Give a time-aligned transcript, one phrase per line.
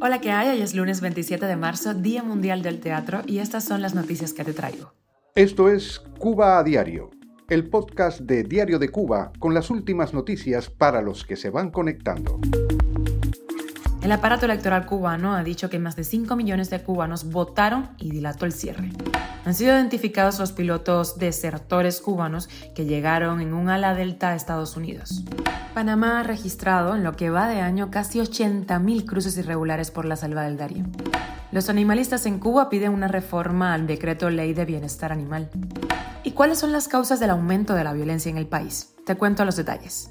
[0.00, 0.48] Hola, ¿qué hay?
[0.48, 4.32] Hoy es lunes 27 de marzo, Día Mundial del Teatro, y estas son las noticias
[4.32, 4.94] que te traigo.
[5.34, 7.10] Esto es Cuba a Diario,
[7.48, 11.70] el podcast de Diario de Cuba con las últimas noticias para los que se van
[11.70, 12.40] conectando.
[14.02, 18.10] El aparato electoral cubano ha dicho que más de 5 millones de cubanos votaron y
[18.10, 18.90] dilató el cierre.
[19.44, 24.76] Han sido identificados los pilotos desertores cubanos que llegaron en un ala delta a Estados
[24.76, 25.24] Unidos.
[25.74, 30.16] Panamá ha registrado en lo que va de año casi 80.000 cruces irregulares por la
[30.16, 30.92] selva del Darién.
[31.50, 35.50] Los animalistas en Cuba piden una reforma al decreto ley de bienestar animal.
[36.22, 38.94] ¿Y cuáles son las causas del aumento de la violencia en el país?
[39.04, 40.10] Te cuento los detalles.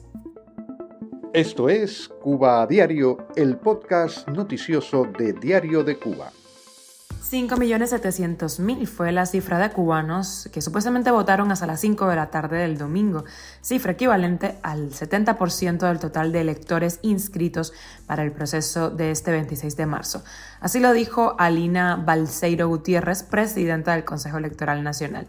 [1.33, 6.31] Esto es Cuba a Diario, el podcast noticioso de Diario de Cuba.
[7.31, 12.57] 5.700.000 fue la cifra de cubanos que supuestamente votaron hasta las 5 de la tarde
[12.57, 13.23] del domingo,
[13.61, 17.71] cifra equivalente al 70% del total de electores inscritos
[18.05, 20.25] para el proceso de este 26 de marzo.
[20.59, 25.25] Así lo dijo Alina Balseiro Gutiérrez, presidenta del Consejo Electoral Nacional.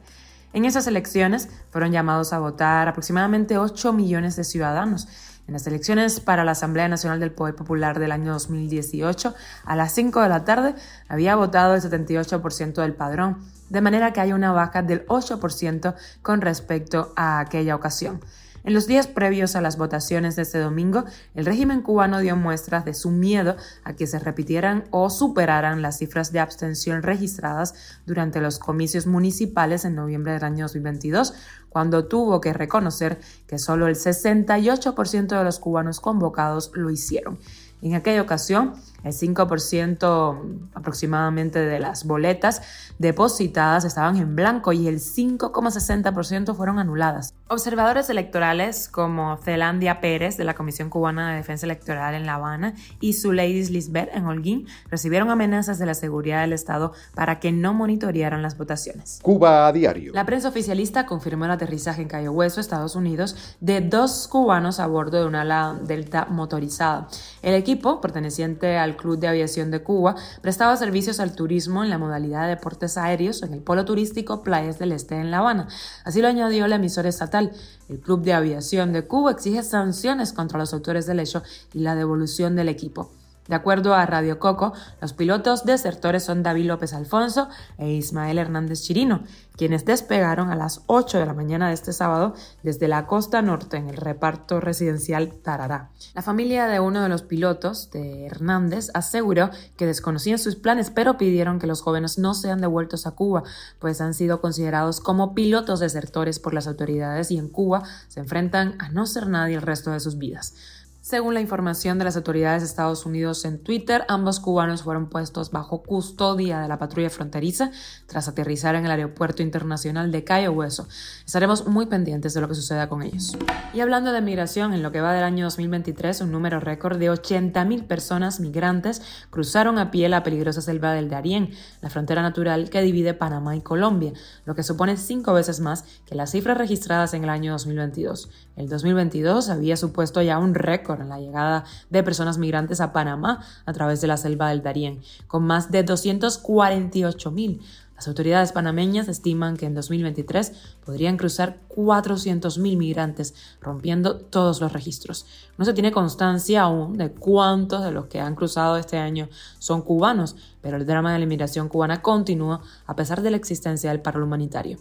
[0.55, 5.06] En esas elecciones fueron llamados a votar aproximadamente 8 millones de ciudadanos
[5.47, 9.93] en las elecciones para la Asamblea Nacional del Poder Popular del año 2018, a las
[9.93, 10.75] 5 de la tarde
[11.09, 16.41] había votado el 78% del padrón, de manera que hay una baja del 8% con
[16.41, 18.21] respecto a aquella ocasión.
[18.65, 22.85] En los días previos a las votaciones de este domingo, el régimen cubano dio muestras
[22.85, 27.75] de su miedo a que se repitieran o superaran las cifras de abstención registradas
[28.07, 31.35] durante los comicios municipales en noviembre del año 2022,
[31.71, 33.19] cuando tuvo que reconocer
[33.49, 37.39] que solo el 68% de los cubanos convocados lo hicieron.
[37.81, 42.62] En aquella ocasión, el 5% aproximadamente de las boletas
[42.98, 47.34] depositadas estaban en blanco y el 5,60% fueron anuladas.
[47.48, 52.75] Observadores electorales como Zelandia Pérez de la Comisión Cubana de Defensa Electoral en La Habana
[53.00, 57.75] y Zuleidis Lisbeth en Holguín recibieron amenazas de la seguridad del Estado para que no
[57.75, 59.20] monitorearan las votaciones.
[59.22, 60.12] Cuba a diario.
[60.14, 64.87] La prensa oficialista confirmó el aterrizaje en Cayo Hueso, Estados Unidos, de dos cubanos a
[64.87, 67.09] bordo de una ala delta motorizada.
[67.43, 71.98] El equipo, perteneciente al Club de Aviación de Cuba, prestaba servicios al turismo en la
[71.98, 75.69] modalidad de deportes aéreos en el polo turístico Playas del Este en La Habana.
[76.04, 77.53] Así lo añadió la emisora estatal.
[77.88, 81.42] El Club de Aviación de Cuba exige sanciones contra los autores del hecho
[81.72, 83.10] y la devolución del equipo.
[83.53, 88.81] De acuerdo a Radio Coco, los pilotos desertores son David López Alfonso e Ismael Hernández
[88.81, 89.25] Chirino,
[89.59, 92.33] quienes despegaron a las 8 de la mañana de este sábado
[92.63, 95.91] desde la costa norte en el reparto residencial Tarará.
[96.15, 101.19] La familia de uno de los pilotos, de Hernández, aseguró que desconocían sus planes, pero
[101.19, 103.43] pidieron que los jóvenes no sean devueltos a Cuba,
[103.81, 108.77] pues han sido considerados como pilotos desertores por las autoridades y en Cuba se enfrentan
[108.79, 110.55] a no ser nadie el resto de sus vidas.
[111.03, 115.51] Según la información de las autoridades de Estados Unidos en Twitter, ambos cubanos fueron puestos
[115.51, 117.73] bajo custodia de la patrulla fronteriza
[118.07, 120.87] tras aterrizar en el aeropuerto internacional de Cayo Hueso.
[121.27, 123.37] Estaremos muy pendientes de lo que suceda con ellos.
[123.75, 127.11] Y hablando de migración, en lo que va del año 2023, un número récord de
[127.11, 132.81] 80.000 personas migrantes cruzaron a pie la peligrosa selva del Darién, la frontera natural que
[132.81, 134.13] divide Panamá y Colombia,
[134.45, 138.31] lo que supone cinco veces más que las cifras registradas en el año 2022.
[138.55, 143.44] El 2022 había supuesto ya un récord en la llegada de personas migrantes a Panamá
[143.64, 147.62] a través de la selva del Darién, con más de 248 mil.
[148.03, 150.53] Las autoridades panameñas estiman que en 2023
[150.84, 155.25] podrían cruzar 400 mil migrantes, rompiendo todos los registros.
[155.56, 159.28] No se tiene constancia aún de cuántos de los que han cruzado este año
[159.60, 163.91] son cubanos, pero el drama de la inmigración cubana continúa a pesar de la existencia
[163.91, 164.78] del paro humanitario.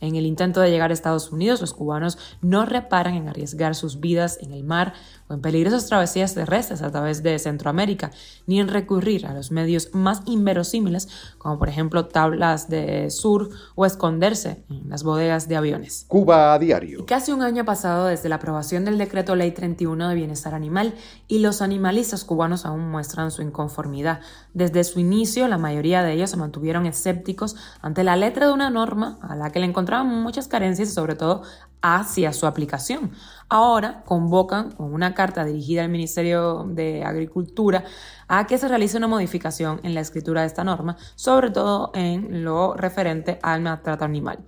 [0.00, 4.00] En el intento de llegar a Estados Unidos, los cubanos no reparan en arriesgar sus
[4.00, 4.94] vidas en el mar
[5.28, 8.10] o en peligrosas travesías terrestres a través de Centroamérica,
[8.46, 13.86] ni en recurrir a los medios más inverosímiles, como por ejemplo tablas de sur o
[13.86, 16.04] esconderse en las bodegas de aviones.
[16.08, 17.06] Cuba a diario.
[17.06, 20.94] casi un año ha pasado desde la aprobación del decreto Ley 31 de Bienestar Animal
[21.28, 24.20] y los animalistas cubanos aún muestran su inconformidad.
[24.52, 28.70] Desde su inicio, la mayoría de ellos se mantuvieron escépticos ante la letra de una
[28.70, 31.42] norma a la que le encontraban muchas carencias y sobre todo
[31.82, 33.12] hacia su aplicación.
[33.50, 37.84] Ahora convocan con una carta dirigida al Ministerio de Agricultura
[38.26, 42.42] a que se realice una modificación en la escritura de esta norma, sobre todo en
[42.42, 44.38] lo referente al maltrato animal.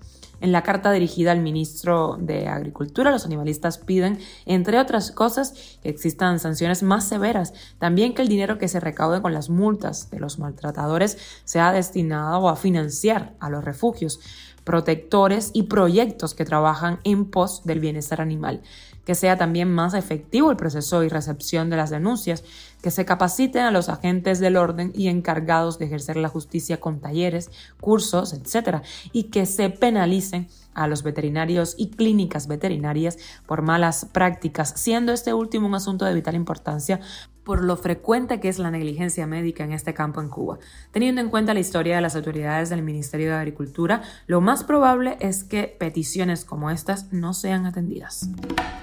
[0.40, 5.88] En la carta dirigida al ministro de Agricultura, los animalistas piden, entre otras cosas, que
[5.88, 10.20] existan sanciones más severas, también que el dinero que se recaude con las multas de
[10.20, 14.20] los maltratadores sea destinado a financiar a los refugios,
[14.64, 18.62] protectores y proyectos que trabajan en pos del bienestar animal,
[19.06, 22.44] que sea también más efectivo el proceso y recepción de las denuncias,
[22.82, 27.00] que se capaciten a los agentes del orden y encargados de ejercer la justicia con
[27.00, 27.50] talleres,
[27.80, 28.82] cursos, etc.
[29.12, 35.34] y que se penalicen a los veterinarios y clínicas veterinarias por malas prácticas, siendo este
[35.34, 37.00] último un asunto de vital importancia
[37.46, 40.58] por lo frecuente que es la negligencia médica en este campo en Cuba.
[40.90, 45.16] Teniendo en cuenta la historia de las autoridades del Ministerio de Agricultura, lo más probable
[45.20, 48.28] es que peticiones como estas no sean atendidas.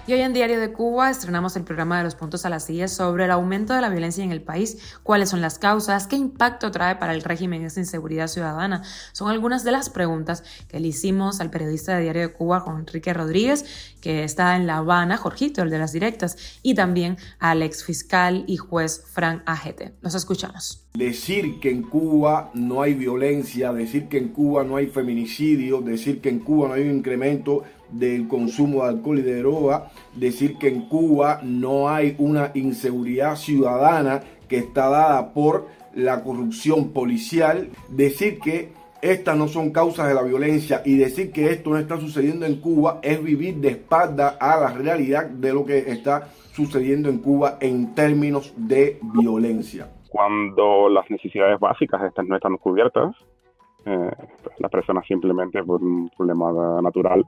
[0.07, 2.93] Y hoy en Diario de Cuba estrenamos el programa de los puntos a las sillas
[2.93, 6.71] sobre el aumento de la violencia en el país, cuáles son las causas, qué impacto
[6.71, 8.81] trae para el régimen esta inseguridad ciudadana.
[9.11, 12.79] Son algunas de las preguntas que le hicimos al periodista de Diario de Cuba, Juan
[12.79, 13.65] Enrique Rodríguez,
[14.01, 18.45] que está en La Habana, Jorgito, el de las directas, y también al ex fiscal
[18.47, 19.93] y juez Frank Ajete.
[20.01, 20.87] Los escuchamos.
[20.93, 26.21] Decir que en Cuba no hay violencia, decir que en Cuba no hay feminicidio, decir
[26.21, 30.57] que en Cuba no hay un incremento del consumo de alcohol y de droga, decir
[30.57, 37.69] que en Cuba no hay una inseguridad ciudadana que está dada por la corrupción policial,
[37.89, 41.99] decir que estas no son causas de la violencia y decir que esto no está
[41.99, 47.09] sucediendo en Cuba es vivir de espalda a la realidad de lo que está sucediendo
[47.09, 49.89] en Cuba en términos de violencia.
[50.07, 53.13] Cuando las necesidades básicas estas no están cubiertas,
[53.85, 54.11] eh,
[54.59, 57.25] las personas simplemente por un problema natural,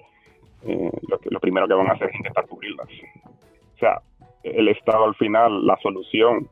[0.65, 2.87] eh, lo, lo primero que van a hacer es intentar cubrirlas.
[2.87, 4.01] O sea,
[4.43, 6.47] el Estado al final, la solución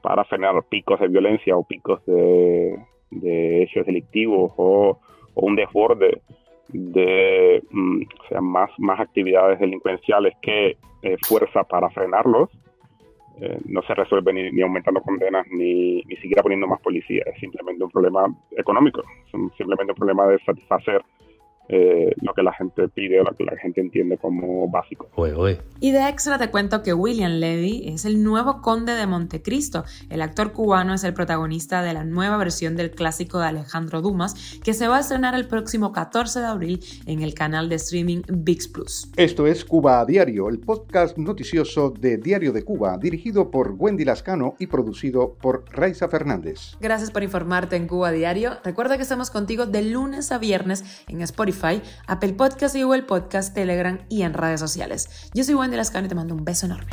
[0.00, 2.78] para frenar picos de violencia o picos de,
[3.22, 4.98] hechos delictivos o,
[5.36, 6.22] un desborde
[6.68, 8.02] de mm,
[8.40, 12.50] más, más actividades delincuenciales que eh, fuerza para frenarlos,
[13.40, 17.24] eh, no se resuelve ni, aumentando condenas ni, ni siquiera poniendo más policía.
[17.26, 18.26] Es simplemente un problema
[18.56, 21.02] económico, es simplemente un problema de satisfacer
[21.68, 25.08] eh, lo que la gente pide o lo que la gente entiende como básico.
[25.80, 29.84] Y de extra te cuento que William Levy es el nuevo conde de Montecristo.
[30.10, 34.58] El actor cubano es el protagonista de la nueva versión del clásico de Alejandro Dumas,
[34.62, 38.22] que se va a estrenar el próximo 14 de abril en el canal de streaming
[38.28, 39.08] VIX Plus.
[39.16, 44.04] Esto es Cuba a Diario, el podcast noticioso de Diario de Cuba, dirigido por Wendy
[44.04, 46.76] Lascano y producido por Raiza Fernández.
[46.80, 48.52] Gracias por informarte en Cuba a Diario.
[48.62, 51.22] Recuerda que estamos contigo de lunes a viernes en
[52.06, 55.30] Apple Podcast y Google Podcast, Telegram y en redes sociales.
[55.34, 56.90] Yo soy Wendy Lascano y te mando un beso enorme.